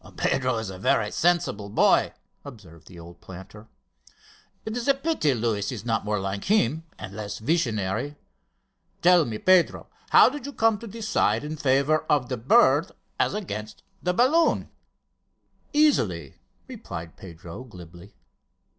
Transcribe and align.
"Pedro 0.17 0.57
is 0.57 0.71
a 0.71 0.79
very 0.79 1.11
sensible 1.11 1.69
boy," 1.69 2.11
observed 2.43 2.87
the 2.87 2.97
old 2.97 3.21
planter. 3.21 3.67
"It 4.65 4.75
is 4.75 4.87
a 4.87 4.95
pity 4.95 5.35
Luis 5.35 5.71
is 5.71 5.85
not 5.85 6.05
more 6.05 6.19
like 6.19 6.45
him 6.45 6.85
and 6.97 7.15
less 7.15 7.37
visionary. 7.37 8.15
Tell 9.03 9.25
me, 9.25 9.37
Pedro, 9.37 9.89
how 10.09 10.27
did 10.27 10.47
you 10.47 10.53
come 10.53 10.79
to 10.79 10.87
decide 10.87 11.43
in 11.43 11.55
favour 11.55 12.03
of 12.09 12.29
the 12.29 12.37
bird 12.37 12.91
as 13.19 13.35
against 13.35 13.83
the 14.01 14.11
balloon?" 14.11 14.71
"Easily," 15.71 16.33
replied 16.67 17.15
Pedro 17.15 17.63
glibly. 17.63 18.15